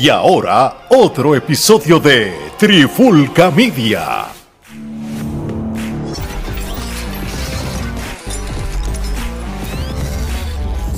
[0.00, 4.26] Y ahora, otro episodio de Trifulca Media.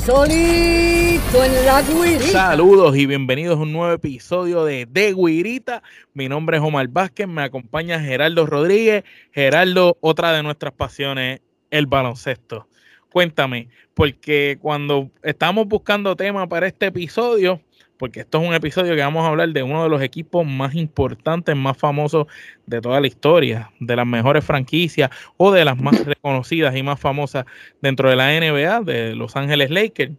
[0.04, 2.26] Solito en la guirita.
[2.26, 5.82] Saludos y bienvenidos a un nuevo episodio de De Guirita.
[6.12, 9.04] Mi nombre es Omar Vázquez, me acompaña Gerardo Rodríguez.
[9.32, 11.40] Gerardo, otra de nuestras pasiones,
[11.70, 12.68] el baloncesto.
[13.10, 17.62] Cuéntame, porque cuando estamos buscando tema para este episodio,
[18.00, 20.74] porque esto es un episodio que vamos a hablar de uno de los equipos más
[20.74, 22.28] importantes, más famosos
[22.64, 26.98] de toda la historia, de las mejores franquicias o de las más reconocidas y más
[26.98, 27.44] famosas
[27.82, 30.14] dentro de la NBA, de Los Ángeles Lakers.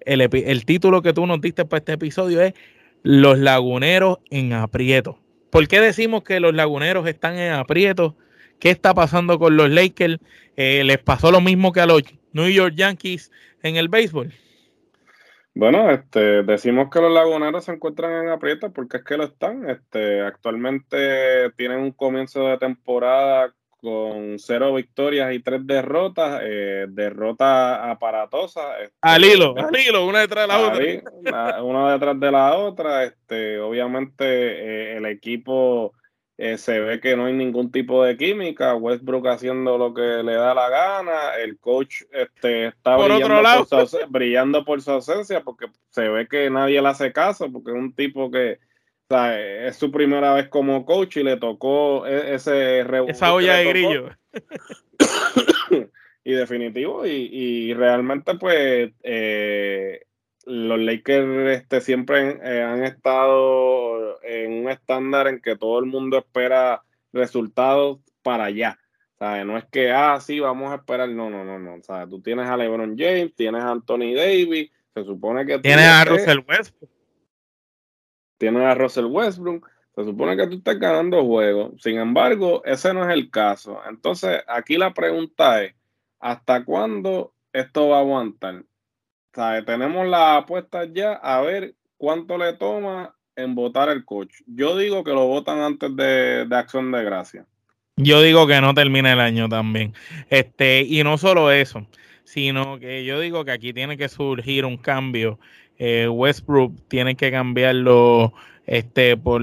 [0.00, 2.54] El, título que tú nos diste para este episodio es
[3.02, 5.18] Los Laguneros en Aprieto.
[5.50, 8.16] ¿Por qué decimos que los Laguneros están en aprieto?
[8.58, 10.16] ¿Qué está pasando con los Lakers?
[10.56, 13.30] Eh, ¿Les pasó lo mismo que a los New York Yankees
[13.62, 14.32] en el béisbol?
[15.58, 19.68] Bueno, este, decimos que los laguneros se encuentran en aprieto porque es que lo están.
[19.68, 27.80] Este, actualmente tienen un comienzo de temporada con cero victorias y tres derrotas, eh, derrotas
[27.82, 28.66] aparatosas.
[28.82, 31.62] Este, al hilo, al hilo, una detrás de la otra.
[31.64, 33.02] una detrás de la otra.
[33.02, 35.92] Este, obviamente eh, el equipo
[36.40, 40.34] eh, se ve que no hay ningún tipo de química, Westbrook haciendo lo que le
[40.34, 42.96] da la gana, el coach este, está
[44.08, 47.92] brillando, por su, ausencia porque se ve que nadie le hace caso, porque es un
[47.92, 48.60] tipo que
[49.10, 54.08] es su primera vez como coach y le tocó e, ese Esa olla de grillo.
[56.24, 60.02] y definitivo, y, realmente pues eh,
[60.48, 66.18] los Lakers este, siempre eh, han estado en un estándar en que todo el mundo
[66.18, 66.82] espera
[67.12, 68.78] resultados para allá.
[69.20, 71.08] No es que, ah, sí, vamos a esperar.
[71.08, 71.82] No, no, no, no.
[71.82, 75.58] Sea, tú tienes a LeBron James, tienes a Anthony Davis, se supone que...
[75.58, 76.90] Tienes a Russell Westbrook.
[78.38, 79.68] Tienes a Russell Westbrook.
[79.96, 81.72] Se supone que tú estás ganando juegos.
[81.82, 83.80] Sin embargo, ese no es el caso.
[83.88, 85.74] Entonces, aquí la pregunta es,
[86.20, 88.62] ¿hasta cuándo esto va a aguantar?
[89.64, 94.34] Tenemos la apuesta ya a ver cuánto le toma en votar el coach.
[94.46, 97.46] Yo digo que lo votan antes de, Acción de Gracia.
[97.96, 99.94] Yo digo que no termine el año también.
[100.28, 101.86] Este, y no solo eso,
[102.24, 105.38] sino que yo digo que aquí tiene que surgir un cambio.
[105.78, 108.32] Eh, Westbrook tiene que cambiarlo
[108.66, 109.40] este, por,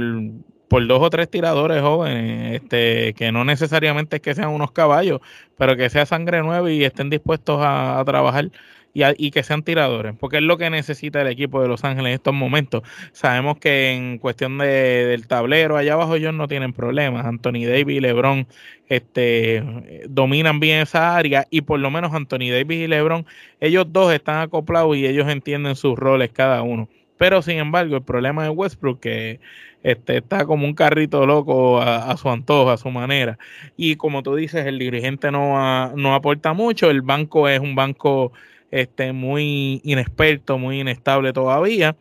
[0.67, 5.21] por dos o tres tiradores jóvenes, este, que no necesariamente es que sean unos caballos,
[5.57, 8.51] pero que sea sangre nueva y estén dispuestos a trabajar
[8.95, 12.13] y, que sean tiradores, porque es lo que necesita el equipo de Los Ángeles en
[12.15, 12.81] estos momentos.
[13.11, 14.65] Sabemos que en cuestión de,
[15.05, 17.25] del tablero, allá abajo ellos no tienen problemas.
[17.25, 18.47] Anthony Davis y LeBron
[18.87, 19.63] este,
[20.07, 23.25] dominan bien esa área y por lo menos Anthony Davis y LeBron,
[23.59, 26.87] ellos dos están acoplados y ellos entienden sus roles cada uno.
[27.17, 29.39] Pero sin embargo, el problema de Westbrook que
[29.83, 33.37] este, está como un carrito loco a, su antojo, a su manera.
[33.77, 36.89] Y como tú dices, el dirigente no, no aporta mucho.
[36.89, 38.31] El banco es un banco
[38.71, 41.95] este, muy inexperto, muy inestable todavía.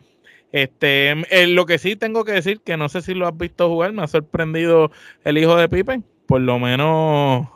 [0.53, 3.69] Este, eh, lo que sí tengo que decir, que no sé si lo has visto
[3.69, 4.93] jugar, me ha sorprendido
[5.25, 6.05] el hijo de Pippen.
[6.27, 7.49] Por lo menos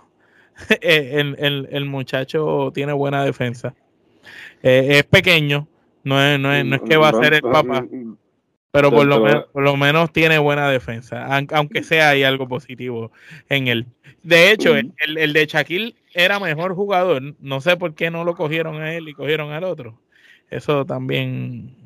[0.81, 1.35] eh,
[1.71, 3.75] el, muchacho tiene buena defensa.
[4.65, 5.69] Eh, es pequeño,
[6.03, 7.87] no es, no, es, no es que va a ser el papá,
[8.73, 13.13] pero por lo, menos, por lo menos tiene buena defensa, aunque sea hay algo positivo
[13.49, 13.87] en él.
[14.25, 17.23] De hecho, el, el de Shaquille era mejor jugador.
[17.41, 19.99] No sé por qué no lo cogieron a él y cogieron al otro.
[20.51, 21.77] Eso también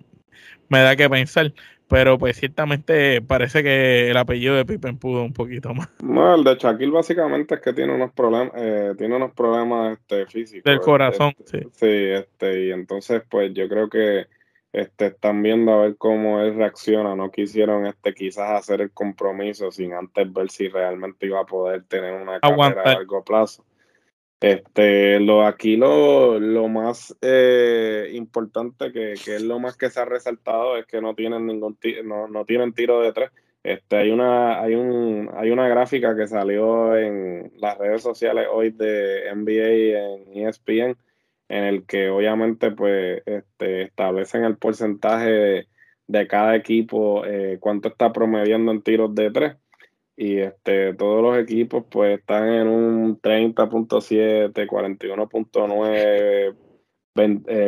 [0.68, 1.52] me da que pensar.
[1.86, 5.90] Pero pues ciertamente parece que el apellido de Pippen pudo un poquito más.
[6.02, 10.24] No, el de Shaquille básicamente es que tiene unos problemas, eh, tiene unos problemas este,
[10.24, 10.64] físicos.
[10.64, 11.68] Del corazón, este, sí.
[11.72, 14.26] Sí, este, y entonces pues yo creo que
[14.72, 17.14] este, están viendo a ver cómo él reacciona.
[17.14, 21.82] No quisieron este, quizás hacer el compromiso sin antes ver si realmente iba a poder
[21.82, 23.66] tener una carrera a largo plazo.
[24.42, 30.00] Este, lo, aquí lo, lo más eh, importante que, que, es lo más que se
[30.00, 33.30] ha resaltado es que no tienen ningún no, no tienen tiro de tres.
[33.62, 38.70] Este, hay una, hay un, hay una gráfica que salió en las redes sociales hoy
[38.70, 40.96] de NBA en ESPN,
[41.48, 45.66] en el que obviamente pues este, establecen el porcentaje
[46.08, 49.56] de, cada equipo, eh, cuánto está promediando en tiros de tres
[50.22, 56.54] y este todos los equipos pues están en un 30.7, 41.9,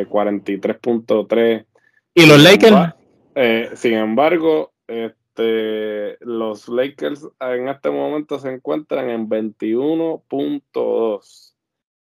[0.09, 1.67] 43.3.
[2.15, 2.95] ¿Y los Lakers?
[3.35, 11.55] Eh, sin embargo, este, los Lakers en este momento se encuentran en 21.2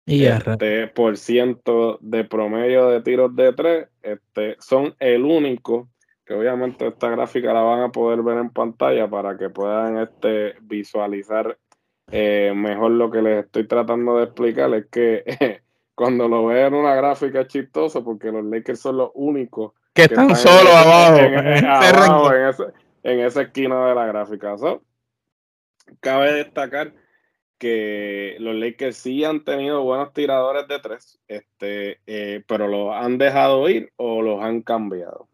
[0.06, 3.88] este, por ciento de promedio de tiros de tres.
[4.02, 5.90] Este, son el único
[6.28, 10.56] que obviamente esta gráfica la van a poder ver en pantalla para que puedan este,
[10.60, 11.56] visualizar
[12.10, 14.74] eh, mejor lo que les estoy tratando de explicar.
[14.74, 15.62] Es que
[15.94, 20.02] cuando lo ven en una gráfica es chistoso porque los Lakers son los únicos que,
[20.02, 21.16] están, solo abajo,
[23.02, 24.54] en, esa esquina de la gráfica.
[26.00, 26.92] cabe destacar
[27.56, 33.16] que los Lakers sí han tenido buenos tiradores de tres, este, eh, pero los han
[33.16, 35.26] dejado ir o los han cambiado.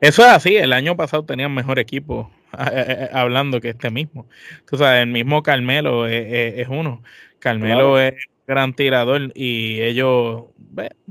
[0.00, 2.30] Eso es así, el año pasado tenían mejor equipo
[3.12, 4.26] hablando que este mismo.
[4.68, 7.02] Tú sabes, el mismo Carmelo es, uno.
[7.38, 8.14] Carmelo es
[8.46, 10.44] gran tirador y ellos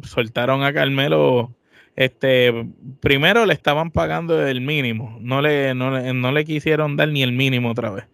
[0.04, 1.56] soltaron a Carmelo.
[1.95, 2.51] Este,
[3.01, 7.21] primero le estaban pagando el mínimo, no le, no le, no le quisieron dar ni
[7.21, 8.06] el mínimo otra vez.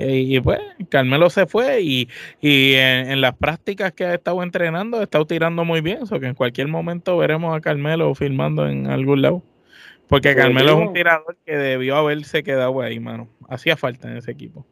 [0.00, 2.08] Y, pues Carmelo se fue y,
[2.42, 6.34] en, las prácticas que ha estado entrenando ha estado tirando muy bien, o que en
[6.34, 9.42] cualquier momento veremos a Carmelo filmando en algún lado.
[10.08, 13.28] Porque Carmelo es un tirador que debió haberse quedado ahí, mano.
[13.48, 14.66] Hacía falta en ese equipo.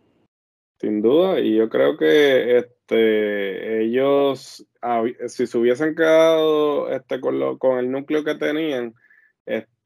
[0.81, 4.67] Sin duda, y yo creo que este ellos,
[5.27, 8.95] si se hubiesen quedado este, con, con el núcleo que tenían,
[9.47, 9.78] este,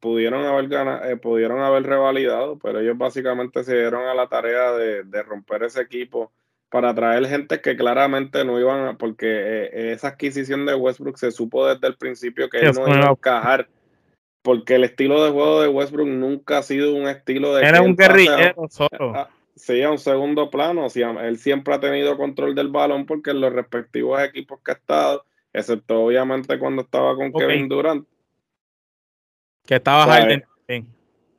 [0.00, 4.72] pudieron haber ganado, eh, pudieron haber revalidado, pero ellos básicamente se dieron a la tarea
[4.72, 6.32] de, romper ese equipo
[6.68, 11.30] para traer gente que claramente no iban a, porque eh, esa adquisición de Westbrook se
[11.30, 13.68] supo desde el principio que no iba a encajar,
[14.42, 17.64] porque el estilo de juego de Westbrook nunca ha sido un estilo de...
[17.64, 19.14] Era un guerrillero solo.
[19.14, 20.88] A, sí, a un segundo plano,
[21.22, 25.24] él siempre ha tenido control del balón porque en los respectivos equipos que ha estado,
[25.52, 28.06] excepto obviamente cuando estaba con Kevin Durant,
[29.66, 30.44] que estaba Harden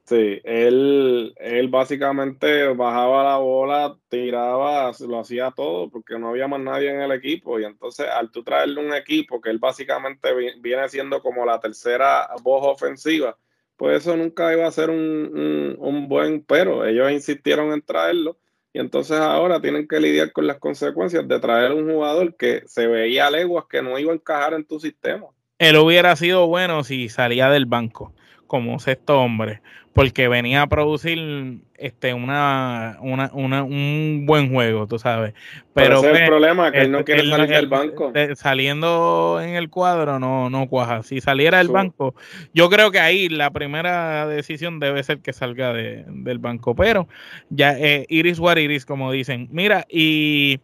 [0.07, 6.59] Sí, él, él básicamente bajaba la bola, tiraba, lo hacía todo porque no había más
[6.59, 7.59] nadie en el equipo.
[7.59, 10.29] Y entonces, al tú traerle un equipo que él básicamente
[10.59, 13.35] viene siendo como la tercera voz ofensiva,
[13.77, 16.85] pues eso nunca iba a ser un, un buen pero.
[16.85, 18.37] Ellos insistieron en traerlo
[18.73, 22.85] y entonces ahora tienen que lidiar con las consecuencias de traer un jugador que se
[22.85, 25.29] veía a leguas que no iba a encajar en tu sistema
[25.59, 28.13] él hubiera sido bueno si salía del banco
[28.47, 29.61] como sexto hombre,
[29.93, 35.33] porque venía a producir este una, una, una un buen juego, tú sabes.
[35.73, 38.13] Pero, ese es el problema, que él no quiere salir del banco.
[38.35, 41.01] Saliendo en el cuadro no, no cuaja.
[41.03, 42.13] Si saliera del banco,
[42.53, 46.75] yo creo que ahí la primera decisión debe ser que salga de, del banco.
[46.75, 47.07] Pero
[47.49, 49.47] ya eh, Iris what Iris, como dicen.
[49.51, 50.59] Mira, y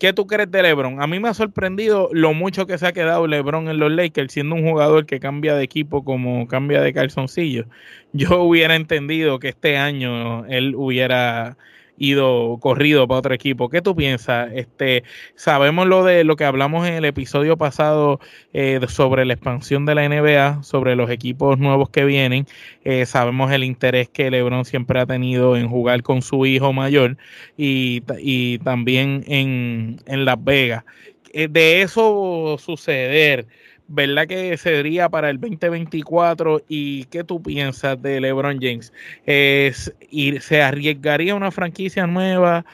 [0.00, 1.02] ¿Qué tú crees de LeBron?
[1.02, 4.32] A mí me ha sorprendido lo mucho que se ha quedado LeBron en los Lakers,
[4.32, 7.66] siendo un jugador que cambia de equipo como cambia de calzoncillo.
[8.14, 11.58] Yo hubiera entendido que este año él hubiera
[12.00, 13.68] ido corrido para otro equipo.
[13.68, 14.50] ¿Qué tú piensas?
[14.54, 15.04] Este,
[15.36, 18.18] sabemos lo de lo que hablamos en el episodio pasado
[18.54, 22.46] eh, sobre la expansión de la NBA, sobre los equipos nuevos que vienen.
[22.84, 27.18] Eh, sabemos el interés que LeBron siempre ha tenido en jugar con su hijo mayor
[27.56, 30.84] y, y también en, en Las Vegas.
[31.32, 33.46] Eh, de eso suceder
[33.90, 36.62] ¿verdad que sería para el 2024?
[36.68, 38.92] ¿Y qué tú piensas de LeBron James?
[39.26, 39.92] ¿Es,
[40.40, 42.64] ¿Se arriesgaría una franquicia nueva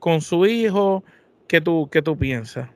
[0.00, 1.04] con su hijo?
[1.46, 2.68] ¿Qué tú, qué tú piensas?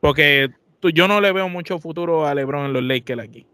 [0.00, 0.50] Porque
[0.94, 3.46] yo no le veo mucho futuro a LeBron en los Lakers aquí.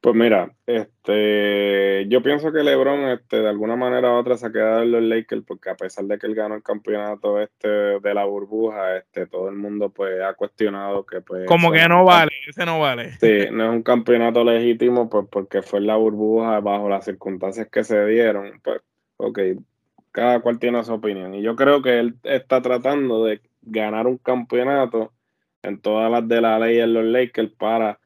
[0.00, 4.52] Pues mira, este, yo pienso que LeBron, este, de alguna manera u otra se ha
[4.52, 8.14] quedado en los Lakers porque a pesar de que él ganó el campeonato este de
[8.14, 12.30] la burbuja, este, todo el mundo pues ha cuestionado que pues como que no vale,
[12.46, 13.12] ese no vale.
[13.12, 17.68] Sí, no es un campeonato legítimo pues porque fue en la burbuja bajo las circunstancias
[17.68, 18.82] que se dieron, pues,
[19.16, 19.40] ok,
[20.12, 24.18] cada cual tiene su opinión y yo creo que él está tratando de ganar un
[24.18, 25.12] campeonato
[25.62, 27.98] en todas las de la ley en los Lakers para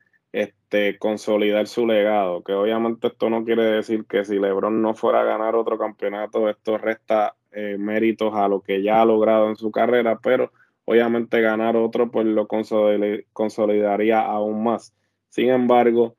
[0.71, 5.23] este, consolidar su legado, que obviamente esto no quiere decir que si LeBron no fuera
[5.23, 9.57] a ganar otro campeonato, esto resta eh, méritos a lo que ya ha logrado en
[9.57, 10.53] su carrera, pero
[10.85, 14.95] obviamente ganar otro pues lo consolidaría aún más.
[15.29, 16.15] Sin embargo,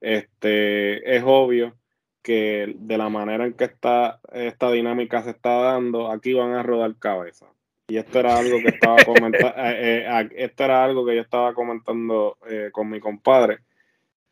[0.00, 1.76] este, es obvio
[2.22, 6.64] que de la manera en que está, esta dinámica se está dando, aquí van a
[6.64, 7.46] rodar cabeza.
[7.86, 11.54] Y esto era algo que estaba comentando, eh, eh, esto era algo que yo estaba
[11.54, 12.36] comentando
[12.72, 13.60] con mi compadre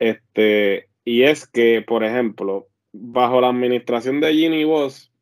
[0.01, 5.13] este, y es que, por ejemplo, bajo la administración de Ginny Voss,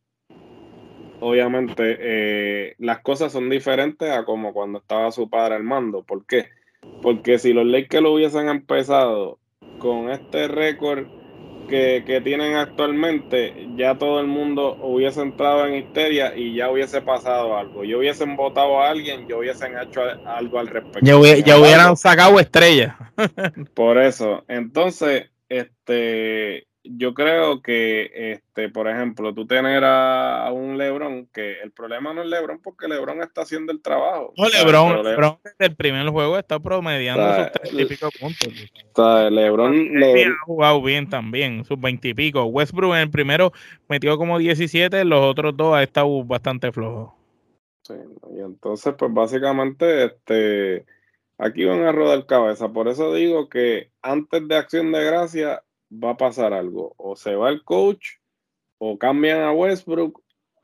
[1.21, 6.05] obviamente eh, las cosas son diferentes a como cuando estaba su padre al mando.
[6.05, 6.47] ¿Por qué?
[7.03, 9.39] Porque si los Lakers lo hubiesen empezado
[9.79, 11.07] con este récord
[11.69, 17.01] que, que, tienen actualmente, ya todo el mundo hubiese entrado en histeria y ya hubiese
[17.01, 17.85] pasado algo.
[17.85, 21.01] Ya hubiesen votado a alguien, ya hubiesen hecho algo al respecto.
[21.03, 22.97] Ya, hubieran sacado estrellas.
[23.75, 31.27] por eso, entonces, este, yo creo que, este, por ejemplo, tú tener a, un LeBron,
[31.33, 34.33] que el problema no es LeBron porque LeBron está haciendo el trabajo.
[34.37, 38.49] No, LeBron, LeBron desde el primer juego está promediando sus tres y pico puntos.
[38.95, 42.45] O LeBron, ha jugado bien también, sus veintipico.
[42.45, 43.53] Westbrook en el primero
[43.89, 47.13] metió como 17, los otros dos ha estado bastante flojos.
[47.83, 47.95] Sí,
[48.35, 50.85] y entonces, pues básicamente, este,
[51.39, 52.69] aquí van a rodar cabeza.
[52.69, 56.95] Por eso digo que antes de Acción de Gracia va a pasar algo.
[56.97, 58.17] O se va el coach,
[58.79, 60.23] o cambian a Westbrook,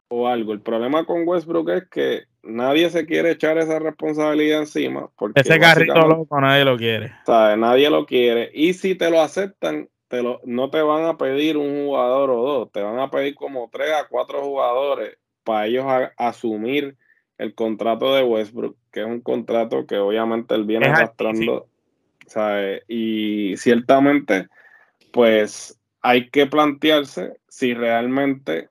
[0.09, 0.53] o algo.
[0.53, 5.11] El problema con Westbrook es que nadie se quiere echar esa responsabilidad encima.
[5.17, 7.13] Porque Ese carrito loco nadie lo quiere.
[7.27, 8.51] Nadie lo quiere.
[8.55, 12.43] Y si te lo aceptan, te lo, no te van a pedir un jugador o
[12.43, 15.85] dos, te van a pedir como tres a cuatro jugadores para ellos
[16.17, 16.97] asumir
[17.39, 21.67] el contrato de Westbrook, que es un contrato que obviamente él viene arrastrando.
[22.89, 24.49] Y ciertamente
[25.15, 28.69] pues hay que plantearse si realmente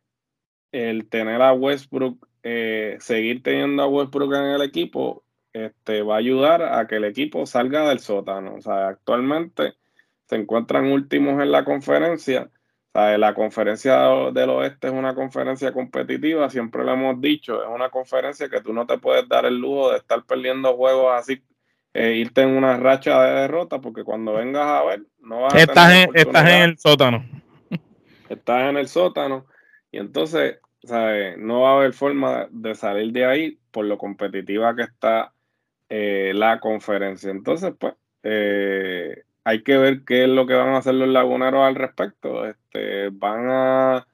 [0.73, 5.23] el tener a Westbrook, eh, seguir teniendo a Westbrook en el equipo,
[5.53, 8.55] este, va a ayudar a que el equipo salga del sótano.
[8.55, 9.75] O sea, actualmente
[10.27, 12.51] se encuentran últimos en la conferencia.
[12.93, 17.69] O sea, la conferencia del oeste es una conferencia competitiva, siempre lo hemos dicho, es
[17.73, 21.41] una conferencia que tú no te puedes dar el lujo de estar perdiendo juegos así
[21.93, 25.59] eh, irte en una racha de derrota, porque cuando vengas a ver, no vas a
[25.59, 27.25] estás, en, estás en el sótano.
[28.29, 29.45] Estás en el sótano
[29.91, 31.37] y entonces, ¿sabes?
[31.37, 35.33] No va a haber forma de salir de ahí por lo competitiva que está
[35.89, 37.29] eh, la conferencia.
[37.29, 41.63] Entonces, pues, eh, hay que ver qué es lo que van a hacer los laguneros
[41.63, 42.47] al respecto.
[42.47, 44.07] Este, van a,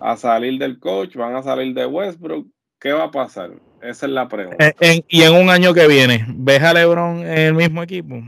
[0.00, 2.48] a salir del coach, van a salir de Westbrook.
[2.80, 3.50] ¿Qué va a pasar?
[3.82, 4.72] Esa es la pregunta.
[5.08, 8.22] y en un año que viene, ¿ves a LeBron en el mismo equipo?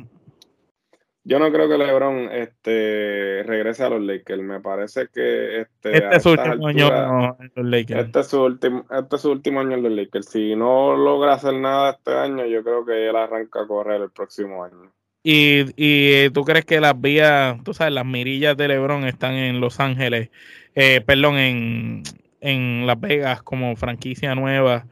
[1.25, 4.43] Yo no creo que LeBron este, regrese a los Lakers.
[4.43, 8.07] Me parece que este, este es su último año en los Lakers.
[8.07, 10.27] Este es su último, este es su último año en los Lakers.
[10.27, 14.11] Si no logra hacer nada este año, yo creo que él arranca a correr el
[14.11, 14.93] próximo año.
[15.23, 19.61] ¿Y, y tú crees que las vías, tú sabes, las mirillas de LeBron están en
[19.61, 20.31] Los Ángeles,
[20.75, 22.03] eh, perdón, en,
[22.43, 24.87] en Las Vegas como franquicia nueva?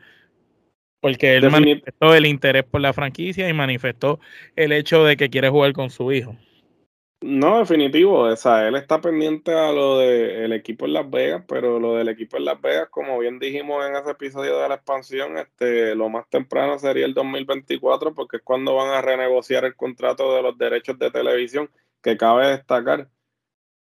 [1.00, 4.20] Porque él manifestó el interés por la franquicia y manifestó
[4.56, 6.36] el hecho de que quiere jugar con su hijo.
[7.22, 8.20] No, definitivo.
[8.20, 12.08] O sea, él está pendiente a lo del equipo en Las Vegas, pero lo del
[12.08, 16.08] equipo en Las Vegas, como bien dijimos en ese episodio de la expansión, este, lo
[16.08, 20.56] más temprano sería el 2024, porque es cuando van a renegociar el contrato de los
[20.56, 21.70] derechos de televisión,
[22.02, 23.08] que cabe destacar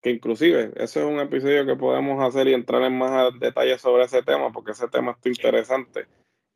[0.01, 4.05] que inclusive eso es un episodio que podemos hacer y entrar en más detalles sobre
[4.05, 6.07] ese tema, porque ese tema está interesante.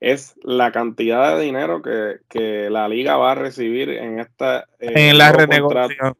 [0.00, 5.18] Es la cantidad de dinero que, la liga va a recibir en esta eh, en
[5.18, 6.14] la renegociación.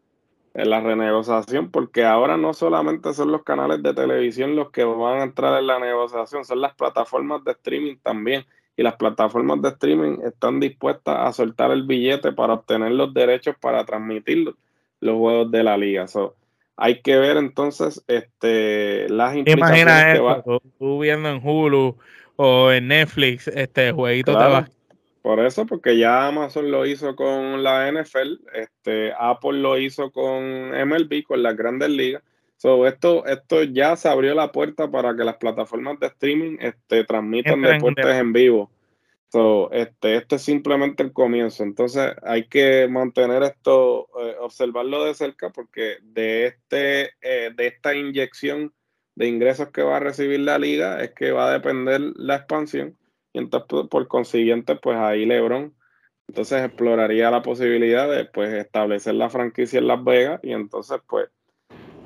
[0.54, 5.20] en la renegociación porque ahora no solamente son los canales de televisión los que van
[5.20, 8.44] a entrar en la negociación son las plataformas de streaming también.
[8.74, 13.54] Y las plataformas de streaming están dispuestas a soltar el billete para obtener los derechos
[13.60, 14.54] para transmitir
[15.00, 16.06] los juegos de la liga
[16.76, 21.96] hay que ver entonces este las implicaciones que tú viendo en Hulu
[22.36, 24.36] o en Netflix este jueguito
[25.22, 30.70] Por eso, porque ya Amazon lo hizo con la NFL, este, Apple lo hizo con
[30.70, 32.22] MLB, con las grandes ligas.
[32.56, 37.04] So, esto, esto ya se abrió la puerta para que las plataformas de streaming este,
[37.04, 38.70] transmitan deportes en vivo.
[39.32, 41.62] So, este, este es simplemente el comienzo.
[41.62, 47.94] Entonces hay que mantener esto, eh, observarlo de cerca, porque de, este, eh, de esta
[47.94, 48.74] inyección
[49.14, 52.98] de ingresos que va a recibir la liga es que va a depender la expansión.
[53.32, 55.74] Y entonces por consiguiente pues ahí LeBron
[56.28, 61.28] entonces exploraría la posibilidad de pues establecer la franquicia en Las Vegas y entonces pues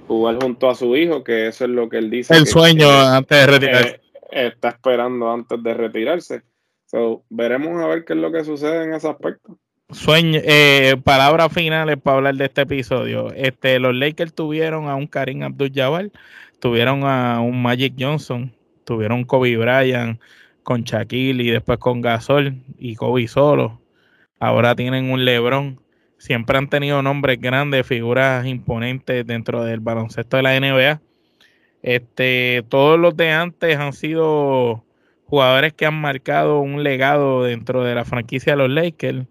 [0.06, 3.38] jugar junto a su hijo que eso es lo que él dice el sueño antes
[3.38, 4.00] de retirarse.
[4.30, 6.42] eh, está esperando antes de retirarse
[6.87, 9.59] so, veremos a ver qué es lo que sucede en ese aspecto
[9.90, 13.33] Sueño, eh, palabras finales para hablar de este episodio.
[13.33, 16.11] Este, los Lakers tuvieron a un Karim Abdul-Jabbar
[16.59, 18.52] tuvieron a un Magic Johnson,
[18.85, 20.21] tuvieron Kobe Bryant
[20.62, 23.81] con Shaquille y después con Gasol y Kobe solo.
[24.40, 25.81] Ahora tienen un LeBron.
[26.19, 31.00] Siempre han tenido nombres grandes, figuras imponentes dentro del baloncesto de la NBA.
[31.83, 34.83] Este, todos los de antes han sido
[35.26, 39.26] jugadores que han marcado un legado dentro de la franquicia de los Lakers.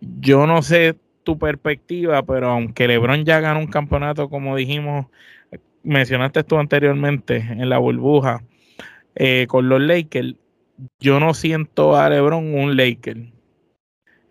[0.00, 5.06] Yo no sé tu perspectiva, pero aunque LeBron ya ganó un campeonato, como dijimos
[5.84, 8.42] mencionaste tú anteriormente en la burbuja
[9.14, 10.34] eh, con los Lakers,
[10.98, 13.18] yo no siento a LeBron un Laker.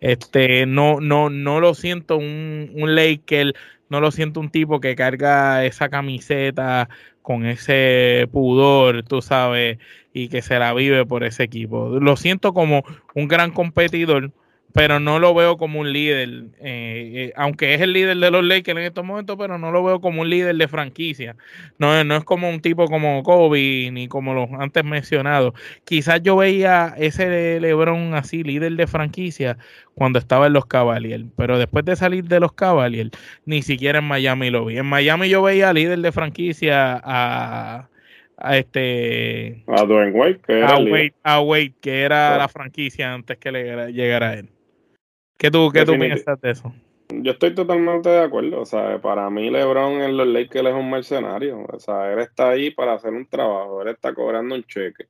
[0.00, 3.54] Este, no, no, no lo siento un, un Laker,
[3.94, 6.88] no lo siento un tipo que carga esa camiseta
[7.22, 9.78] con ese pudor, tú sabes,
[10.12, 12.00] y que se la vive por ese equipo.
[12.00, 12.82] Lo siento como
[13.14, 14.32] un gran competidor,
[14.74, 18.44] pero no lo veo como un líder, eh, eh, aunque es el líder de los
[18.44, 21.36] Lakers en estos momentos, pero no lo veo como un líder de franquicia.
[21.78, 25.54] No, no es como un tipo como Kobe ni como los antes mencionados.
[25.84, 29.58] Quizás yo veía ese LeBron así, líder de franquicia,
[29.94, 33.12] cuando estaba en los Cavaliers, pero después de salir de los Cavaliers,
[33.46, 34.78] ni siquiera en Miami lo vi.
[34.78, 37.88] En Miami yo veía líder de franquicia a
[38.36, 40.74] a este a Dwayne Wade que era,
[41.22, 44.48] a Wade, que era la franquicia antes que le llegara a él.
[45.36, 46.72] ¿Qué tú, qué tú piensas de eso?
[47.08, 48.60] Yo estoy totalmente de acuerdo.
[48.60, 51.66] O sea, para mí LeBron en los Lakers es un mercenario.
[51.70, 53.82] O sea, él está ahí para hacer un trabajo.
[53.82, 55.06] Él está cobrando un cheque.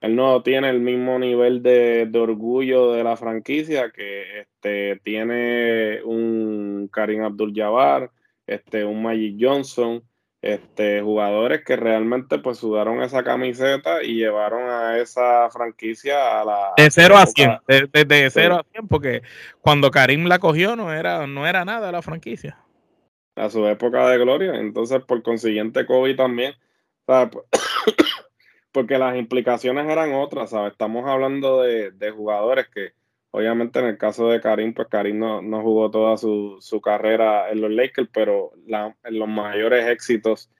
[0.00, 6.88] Él no tiene el mismo nivel de, orgullo de la franquicia que este, tiene un
[6.92, 8.10] Karim Abdul-Jabbar,
[8.46, 10.02] este, un Magic Johnson
[10.46, 16.72] este, jugadores que realmente pues sudaron esa camiseta y llevaron a esa franquicia a la...
[16.76, 19.22] De 0 a 100, de, 0 a 100, porque
[19.60, 22.58] cuando Karim la cogió no era, no era nada la franquicia.
[23.34, 26.54] A su época de gloria, entonces por consiguiente Kobe también,
[28.72, 30.72] porque las implicaciones eran otras, ¿sabes?
[30.72, 32.92] Estamos hablando de, jugadores que
[33.36, 37.50] obviamente en el caso de Karim, pues Karim no, no jugó toda su, su, carrera
[37.50, 40.50] en los Lakers, pero la, los mayores éxitos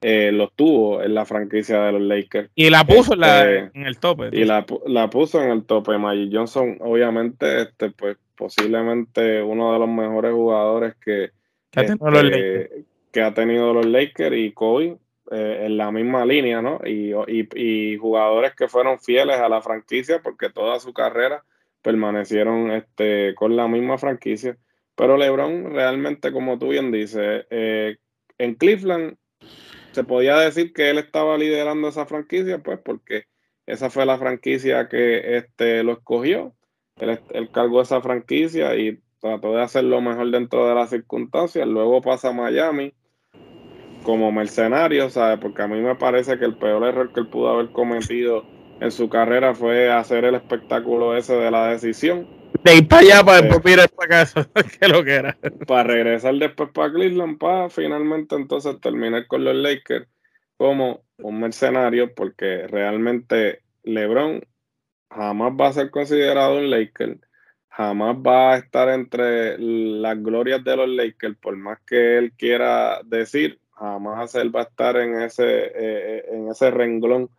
[0.00, 2.50] eh, los tuvo en la franquicia de los Lakers.
[2.56, 4.30] Y la puso este, en el tope.
[4.32, 5.96] Y la, la, puso en el tope.
[5.96, 11.30] Magic Johnson, obviamente, este, pues posiblemente uno de los mejores jugadores que,
[11.70, 14.98] que, ha, tenido los este, que ha tenido los Lakers y Kobe.
[15.30, 16.80] Eh, en la misma línea, ¿no?
[16.84, 21.42] Y, y, y jugadores que fueron fieles a la franquicia porque toda su carrera
[21.84, 24.56] permanecieron este, con la misma franquicia.
[24.96, 27.98] Pero LeBron realmente, como tú bien dices, eh,
[28.38, 29.16] en Cleveland
[29.92, 33.26] se podía decir que él estaba liderando esa franquicia, pues porque
[33.66, 36.54] esa fue la franquicia que este, lo escogió.
[36.96, 41.68] Él, él cargó esa franquicia y trató de hacer lo mejor dentro de las circunstancias.
[41.68, 42.94] Luego pasa a Miami
[44.04, 45.38] como mercenario, ¿sabes?
[45.38, 48.90] Porque a mí me parece que el peor error que él pudo haber cometido en
[48.90, 52.26] su carrera fue hacer el espectáculo ese de la decisión.
[52.62, 55.36] De ir para allá para después ir para casa, que lo que era.
[55.66, 60.06] Para regresar después para Cleveland, para finalmente entonces terminar con los Lakers
[60.56, 64.40] como un mercenario, porque realmente LeBron
[65.10, 67.18] jamás va a ser considerado un Laker,
[67.68, 73.00] jamás va a estar entre las glorias de los Lakers, por más que él quiera
[73.04, 77.30] decir, jamás él va a estar en ese, eh, eh, en ese renglón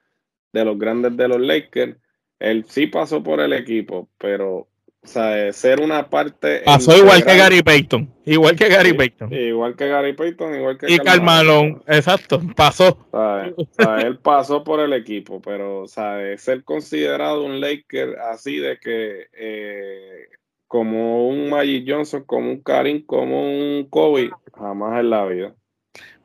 [0.55, 1.97] de los grandes de los Lakers.
[2.39, 4.67] Él sí pasó por el equipo, pero
[5.05, 6.63] o sea, ser una parte.
[6.65, 8.11] Pasó igual que Gary Payton.
[8.25, 9.31] Igual que Gary Payton.
[9.31, 10.91] Igual que Gary Payton, igual que.
[10.91, 13.07] Y Carmelo, exacto, pasó.
[13.11, 18.79] Sea, él pasó por el equipo, pero o sea, ser considerado un Laker así de
[18.79, 19.27] que.
[19.33, 20.27] Eh,
[20.67, 25.55] como un Magic Johnson, como un Karim, como un Kobe, jamás en la vida.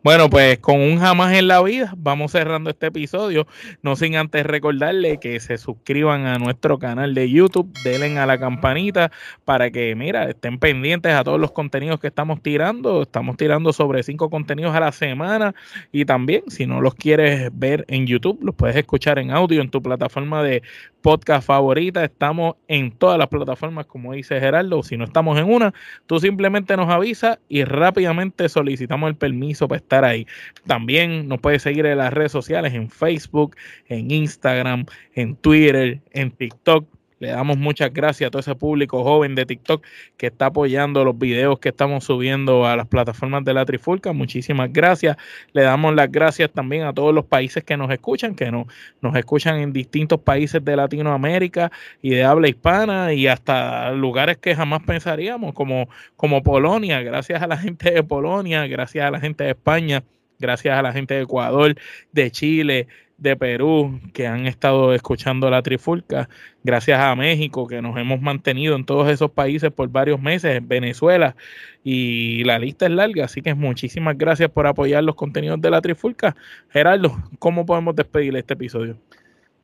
[0.02, 3.46] Bueno, pues con un jamás en la vida vamos cerrando este episodio.
[3.82, 8.38] No sin antes recordarle que se suscriban a nuestro canal de YouTube, denle a la
[8.38, 9.12] campanita
[9.44, 13.02] para que, mira, estén pendientes a todos los contenidos que estamos tirando.
[13.02, 15.54] Estamos tirando sobre cinco contenidos a la semana
[15.92, 19.68] y también, si no los quieres ver en YouTube, los puedes escuchar en audio en
[19.68, 20.62] tu plataforma de
[21.00, 22.04] podcast favorita.
[22.04, 24.82] Estamos en todas las plataformas, como dice Gerardo.
[24.82, 25.74] Si no estamos en una,
[26.06, 30.26] tú simplemente nos avisas y rápidamente solicitamos el permiso para estar ahí.
[30.66, 33.56] También nos puedes seguir en las redes sociales, en Facebook,
[33.88, 36.86] en Instagram, en Twitter, en TikTok
[37.20, 39.84] le damos muchas gracias a todo ese público joven de TikTok
[40.16, 44.14] que está apoyando los videos que estamos subiendo a las plataformas de la Trifulca.
[44.14, 45.18] Muchísimas gracias.
[45.52, 48.66] Le damos las gracias también a todos los países que nos escuchan, que nos,
[49.02, 54.56] nos escuchan en distintos países de Latinoamérica y de habla hispana y hasta lugares que
[54.56, 57.02] jamás pensaríamos, como, como Polonia.
[57.02, 60.02] Gracias a la gente de Polonia, gracias a la gente de España,
[60.38, 61.74] gracias a la gente de Ecuador,
[62.12, 62.88] de Chile,
[63.20, 66.28] de Perú que han estado escuchando la trifulca,
[66.64, 70.66] gracias a México que nos hemos mantenido en todos esos países por varios meses, en
[70.66, 71.36] Venezuela
[71.84, 75.80] y la lista es larga, así que muchísimas gracias por apoyar los contenidos de la
[75.80, 76.34] trifulca.
[76.70, 78.96] Gerardo, ¿cómo podemos despedir este episodio?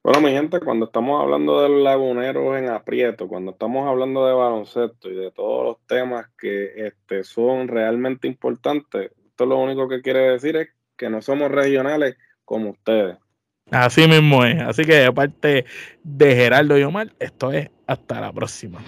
[0.03, 4.35] Bueno, mi gente, cuando estamos hablando de los laguneros en aprieto, cuando estamos hablando de
[4.35, 10.03] baloncesto y de todos los temas que este, son realmente importantes, esto lo único que
[10.03, 13.17] quiere decir es que no somos regionales como ustedes.
[13.71, 14.61] Así mismo es.
[14.63, 15.65] Así que aparte
[16.03, 18.81] de Gerardo y Omar, esto es hasta la próxima.